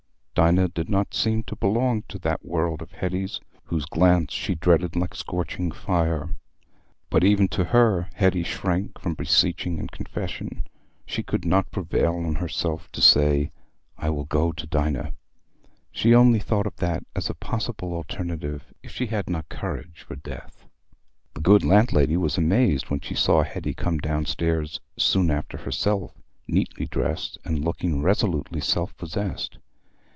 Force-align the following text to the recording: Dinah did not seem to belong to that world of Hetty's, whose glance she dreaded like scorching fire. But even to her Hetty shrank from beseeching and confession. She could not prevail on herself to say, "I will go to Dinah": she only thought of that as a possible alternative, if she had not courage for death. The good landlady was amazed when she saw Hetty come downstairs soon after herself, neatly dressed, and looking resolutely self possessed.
Dinah 0.33 0.69
did 0.69 0.89
not 0.89 1.13
seem 1.13 1.43
to 1.43 1.55
belong 1.57 2.03
to 2.07 2.17
that 2.19 2.43
world 2.43 2.81
of 2.81 2.93
Hetty's, 2.93 3.41
whose 3.65 3.85
glance 3.85 4.31
she 4.33 4.55
dreaded 4.55 4.95
like 4.95 5.13
scorching 5.13 5.71
fire. 5.71 6.29
But 7.11 7.23
even 7.25 7.47
to 7.49 7.65
her 7.65 8.07
Hetty 8.13 8.41
shrank 8.43 8.97
from 8.97 9.13
beseeching 9.13 9.77
and 9.77 9.91
confession. 9.91 10.65
She 11.05 11.21
could 11.21 11.43
not 11.45 11.69
prevail 11.69 12.15
on 12.15 12.35
herself 12.35 12.89
to 12.93 13.01
say, 13.01 13.51
"I 13.97 14.09
will 14.09 14.23
go 14.23 14.51
to 14.53 14.65
Dinah": 14.65 15.13
she 15.91 16.15
only 16.15 16.39
thought 16.39 16.65
of 16.65 16.77
that 16.77 17.03
as 17.15 17.29
a 17.29 17.35
possible 17.35 17.93
alternative, 17.93 18.73
if 18.81 18.91
she 18.91 19.07
had 19.07 19.29
not 19.29 19.49
courage 19.49 20.03
for 20.07 20.15
death. 20.15 20.65
The 21.35 21.41
good 21.41 21.63
landlady 21.65 22.15
was 22.17 22.37
amazed 22.37 22.89
when 22.89 23.01
she 23.01 23.15
saw 23.15 23.43
Hetty 23.43 23.73
come 23.75 23.97
downstairs 23.99 24.79
soon 24.97 25.29
after 25.29 25.57
herself, 25.57 26.13
neatly 26.47 26.87
dressed, 26.87 27.37
and 27.43 27.63
looking 27.63 28.01
resolutely 28.01 28.61
self 28.61 28.95
possessed. 28.97 29.57